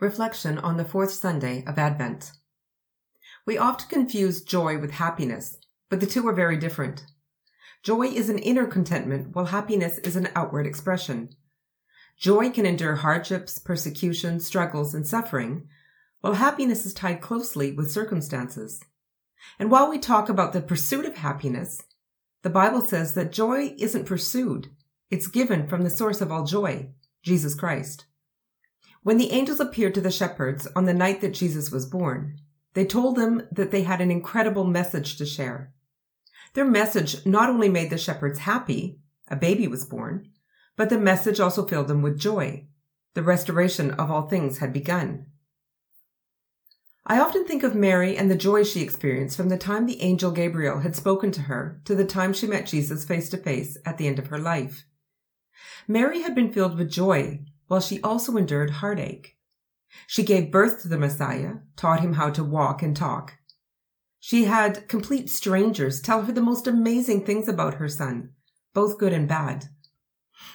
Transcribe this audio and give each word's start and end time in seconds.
Reflection 0.00 0.58
on 0.58 0.76
the 0.76 0.84
fourth 0.84 1.12
Sunday 1.12 1.62
of 1.68 1.78
Advent. 1.78 2.32
We 3.46 3.56
often 3.56 3.88
confuse 3.88 4.42
joy 4.42 4.76
with 4.76 4.90
happiness, 4.90 5.56
but 5.88 6.00
the 6.00 6.06
two 6.06 6.26
are 6.26 6.34
very 6.34 6.56
different. 6.56 7.06
Joy 7.84 8.06
is 8.08 8.28
an 8.28 8.40
inner 8.40 8.66
contentment, 8.66 9.36
while 9.36 9.44
happiness 9.46 9.98
is 9.98 10.16
an 10.16 10.30
outward 10.34 10.66
expression. 10.66 11.28
Joy 12.18 12.50
can 12.50 12.66
endure 12.66 12.96
hardships, 12.96 13.60
persecution, 13.60 14.40
struggles, 14.40 14.94
and 14.94 15.06
suffering, 15.06 15.68
while 16.22 16.34
happiness 16.34 16.84
is 16.84 16.92
tied 16.92 17.20
closely 17.20 17.70
with 17.70 17.92
circumstances. 17.92 18.80
And 19.60 19.70
while 19.70 19.88
we 19.88 20.00
talk 20.00 20.28
about 20.28 20.52
the 20.52 20.60
pursuit 20.60 21.04
of 21.04 21.18
happiness, 21.18 21.80
the 22.42 22.50
Bible 22.50 22.80
says 22.80 23.14
that 23.14 23.30
joy 23.30 23.76
isn't 23.78 24.06
pursued, 24.06 24.70
it's 25.08 25.28
given 25.28 25.68
from 25.68 25.84
the 25.84 25.90
source 25.90 26.20
of 26.20 26.32
all 26.32 26.44
joy, 26.44 26.88
Jesus 27.22 27.54
Christ. 27.54 28.06
When 29.04 29.18
the 29.18 29.32
angels 29.32 29.60
appeared 29.60 29.94
to 29.94 30.00
the 30.00 30.10
shepherds 30.10 30.66
on 30.74 30.86
the 30.86 30.94
night 30.94 31.20
that 31.20 31.34
Jesus 31.34 31.70
was 31.70 31.84
born, 31.84 32.38
they 32.72 32.86
told 32.86 33.16
them 33.16 33.46
that 33.52 33.70
they 33.70 33.82
had 33.82 34.00
an 34.00 34.10
incredible 34.10 34.64
message 34.64 35.16
to 35.18 35.26
share. 35.26 35.74
Their 36.54 36.64
message 36.64 37.24
not 37.26 37.50
only 37.50 37.68
made 37.68 37.90
the 37.90 37.98
shepherds 37.98 38.40
happy, 38.40 38.98
a 39.28 39.36
baby 39.36 39.68
was 39.68 39.84
born, 39.84 40.30
but 40.74 40.88
the 40.88 40.98
message 40.98 41.38
also 41.38 41.66
filled 41.66 41.88
them 41.88 42.00
with 42.00 42.18
joy. 42.18 42.66
The 43.12 43.22
restoration 43.22 43.90
of 43.90 44.10
all 44.10 44.22
things 44.22 44.58
had 44.58 44.72
begun. 44.72 45.26
I 47.04 47.20
often 47.20 47.44
think 47.44 47.62
of 47.62 47.74
Mary 47.74 48.16
and 48.16 48.30
the 48.30 48.34
joy 48.34 48.64
she 48.64 48.80
experienced 48.80 49.36
from 49.36 49.50
the 49.50 49.58
time 49.58 49.84
the 49.84 50.00
angel 50.00 50.30
Gabriel 50.30 50.80
had 50.80 50.96
spoken 50.96 51.30
to 51.32 51.42
her 51.42 51.82
to 51.84 51.94
the 51.94 52.06
time 52.06 52.32
she 52.32 52.46
met 52.46 52.64
Jesus 52.64 53.04
face 53.04 53.28
to 53.28 53.36
face 53.36 53.76
at 53.84 53.98
the 53.98 54.06
end 54.06 54.18
of 54.18 54.28
her 54.28 54.38
life. 54.38 54.86
Mary 55.86 56.22
had 56.22 56.34
been 56.34 56.50
filled 56.50 56.78
with 56.78 56.90
joy 56.90 57.44
while 57.68 57.80
she 57.80 58.00
also 58.02 58.36
endured 58.36 58.70
heartache. 58.70 59.36
She 60.06 60.22
gave 60.22 60.50
birth 60.50 60.82
to 60.82 60.88
the 60.88 60.98
Messiah, 60.98 61.56
taught 61.76 62.00
him 62.00 62.14
how 62.14 62.30
to 62.30 62.44
walk 62.44 62.82
and 62.82 62.96
talk. 62.96 63.38
She 64.18 64.44
had 64.44 64.88
complete 64.88 65.28
strangers 65.30 66.00
tell 66.00 66.22
her 66.22 66.32
the 66.32 66.40
most 66.40 66.66
amazing 66.66 67.24
things 67.24 67.48
about 67.48 67.74
her 67.74 67.88
son, 67.88 68.30
both 68.72 68.98
good 68.98 69.12
and 69.12 69.28
bad. 69.28 69.66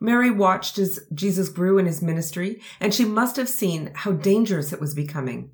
Mary 0.00 0.30
watched 0.30 0.78
as 0.78 1.06
Jesus 1.14 1.48
grew 1.48 1.78
in 1.78 1.86
his 1.86 2.02
ministry, 2.02 2.60
and 2.80 2.92
she 2.92 3.04
must 3.04 3.36
have 3.36 3.48
seen 3.48 3.92
how 3.94 4.12
dangerous 4.12 4.72
it 4.72 4.80
was 4.80 4.94
becoming. 4.94 5.52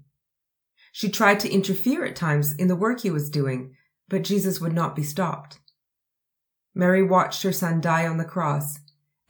She 0.90 1.10
tried 1.10 1.38
to 1.40 1.50
interfere 1.50 2.04
at 2.04 2.16
times 2.16 2.54
in 2.54 2.68
the 2.68 2.76
work 2.76 3.02
he 3.02 3.10
was 3.10 3.30
doing, 3.30 3.76
but 4.08 4.24
Jesus 4.24 4.60
would 4.60 4.72
not 4.72 4.96
be 4.96 5.02
stopped. 5.02 5.60
Mary 6.74 7.02
watched 7.02 7.42
her 7.42 7.52
son 7.52 7.80
die 7.80 8.06
on 8.06 8.16
the 8.16 8.24
cross 8.24 8.78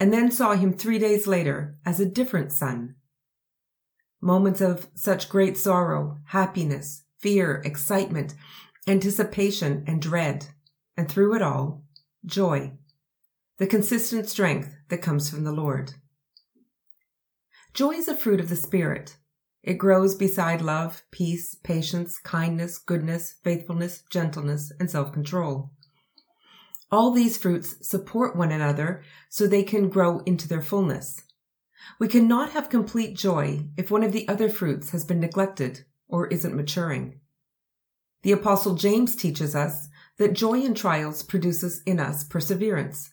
and 0.01 0.13
then 0.13 0.31
saw 0.31 0.55
him 0.55 0.73
three 0.73 0.99
days 0.99 1.27
later 1.27 1.77
as 1.85 1.99
a 2.01 2.07
different 2.07 2.53
son. 2.53 2.95
Moments 4.21 4.61
of 4.61 4.89
such 4.95 5.29
great 5.29 5.57
sorrow, 5.57 6.19
happiness, 6.27 7.05
fear, 7.19 7.63
excitement, 7.65 8.35
anticipation, 8.87 9.85
and 9.87 10.01
dread, 10.01 10.47
and 10.97 11.09
through 11.09 11.35
it 11.35 11.43
all, 11.43 11.85
joy, 12.25 12.73
the 13.59 13.67
consistent 13.67 14.29
strength 14.29 14.75
that 14.89 15.03
comes 15.03 15.29
from 15.29 15.45
the 15.45 15.53
Lord. 15.53 15.95
Joy 17.75 17.93
is 17.93 18.09
a 18.09 18.17
fruit 18.17 18.41
of 18.41 18.49
the 18.49 18.57
Spirit. 18.57 19.17
It 19.63 19.75
grows 19.75 20.15
beside 20.15 20.63
love, 20.63 21.03
peace, 21.11 21.55
patience, 21.55 22.19
kindness, 22.19 22.79
goodness, 22.79 23.35
faithfulness, 23.45 24.03
gentleness, 24.11 24.73
and 24.81 24.91
self-control. 24.91 25.71
All 26.91 27.11
these 27.11 27.37
fruits 27.37 27.77
support 27.87 28.37
one 28.37 28.51
another 28.51 29.03
so 29.29 29.47
they 29.47 29.63
can 29.63 29.89
grow 29.89 30.21
into 30.21 30.49
their 30.49 30.63
fullness. 30.63 31.23
We 31.99 32.09
cannot 32.09 32.51
have 32.51 32.71
complete 32.71 33.17
joy 33.17 33.67
if 33.77 33.91
one 33.91 34.03
of 34.03 34.13
the 34.13 34.27
other 34.29 34.49
fruits 34.49 34.91
has 34.91 35.05
been 35.05 35.21
neglected 35.21 35.85
or 36.09 36.27
isn't 36.29 36.57
maturing. 36.57 37.21
The 38.23 38.33
apostle 38.33 38.75
James 38.75 39.15
teaches 39.15 39.55
us 39.55 39.89
that 40.19 40.33
joy 40.33 40.61
in 40.61 40.75
trials 40.75 41.23
produces 41.23 41.83
in 41.87 42.01
us 42.01 42.25
perseverance. 42.25 43.13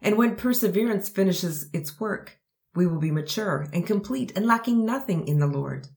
And 0.00 0.16
when 0.16 0.36
perseverance 0.36 1.08
finishes 1.08 1.68
its 1.72 1.98
work, 1.98 2.38
we 2.74 2.86
will 2.86 2.98
be 2.98 3.10
mature 3.10 3.66
and 3.72 3.86
complete 3.86 4.32
and 4.36 4.46
lacking 4.46 4.84
nothing 4.84 5.26
in 5.26 5.38
the 5.38 5.46
Lord. 5.46 5.88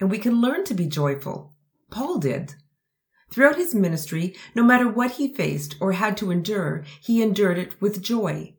And 0.00 0.10
we 0.10 0.18
can 0.18 0.40
learn 0.40 0.64
to 0.64 0.74
be 0.74 0.86
joyful. 0.86 1.54
Paul 1.90 2.18
did. 2.18 2.54
Throughout 3.34 3.56
his 3.56 3.74
ministry, 3.74 4.36
no 4.54 4.62
matter 4.62 4.88
what 4.88 5.12
he 5.12 5.26
faced 5.26 5.74
or 5.80 5.90
had 5.90 6.16
to 6.18 6.30
endure, 6.30 6.84
he 7.00 7.20
endured 7.20 7.58
it 7.58 7.80
with 7.82 8.00
joy. 8.00 8.54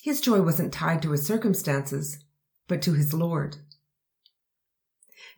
His 0.00 0.20
joy 0.20 0.42
wasn't 0.42 0.72
tied 0.72 1.02
to 1.02 1.10
his 1.10 1.26
circumstances, 1.26 2.24
but 2.68 2.82
to 2.82 2.92
his 2.92 3.12
Lord. 3.12 3.56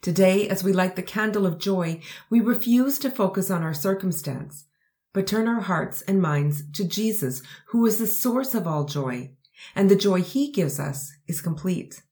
Today, 0.03 0.51
as 0.51 0.63
we 0.63 0.71
light 0.71 0.97
the 0.97 1.03
candle 1.03 1.47
of 1.47 1.59
joy, 1.59 2.03
we 2.29 2.41
refuse 2.41 2.99
to 2.99 3.11
focus 3.11 3.51
on 3.51 3.63
our 3.63 3.73
circumstance, 3.73 4.67
but 5.15 5.27
turn 5.27 5.49
our 5.49 5.63
hearts 5.63 6.03
and 6.03 6.21
minds 6.21 6.63
to 6.73 6.85
Jesus, 6.85 7.41
who 7.69 7.87
is 7.87 7.97
the 7.97 8.07
source 8.07 8.55
of 8.55 8.67
all 8.67 8.85
joy, 8.85 9.31
and 9.75 9.91
the 9.91 9.97
joy 9.97 10.21
he 10.21 10.53
gives 10.53 10.79
us 10.79 11.11
is 11.27 11.41
complete. 11.41 12.03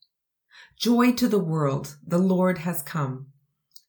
Joy 0.78 1.12
to 1.12 1.28
the 1.28 1.39
world, 1.39 1.97
the 2.03 2.17
Lord 2.17 2.59
has 2.59 2.81
come 2.81 3.27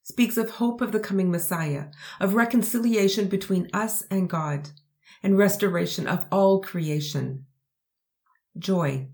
speaks 0.03 0.37
of 0.37 0.51
hope 0.51 0.81
of 0.81 0.91
the 0.91 0.99
coming 0.99 1.31
Messiah, 1.31 1.85
of 2.19 2.33
reconciliation 2.33 3.27
between 3.27 3.69
us 3.73 4.03
and 4.09 4.29
God, 4.29 4.69
and 5.23 5.37
restoration 5.37 6.07
of 6.07 6.25
all 6.31 6.61
creation. 6.61 7.45
Joy, 8.57 9.07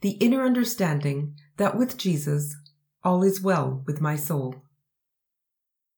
the 0.00 0.12
inner 0.12 0.44
understanding 0.44 1.34
that 1.56 1.76
with 1.76 1.96
Jesus 1.96 2.56
all 3.04 3.22
is 3.22 3.40
well 3.40 3.82
with 3.86 4.00
my 4.00 4.16
soul. 4.16 4.62